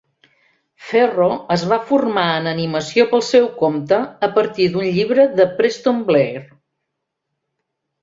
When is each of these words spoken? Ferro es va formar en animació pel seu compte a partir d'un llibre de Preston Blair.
Ferro 0.91 1.27
es 1.55 1.65
va 1.73 1.79
formar 1.89 2.23
en 2.39 2.49
animació 2.53 3.07
pel 3.13 3.25
seu 3.29 3.47
compte 3.61 4.01
a 4.29 4.33
partir 4.41 4.69
d'un 4.75 4.91
llibre 4.99 5.29
de 5.39 5.49
Preston 5.63 6.05
Blair. 6.13 6.45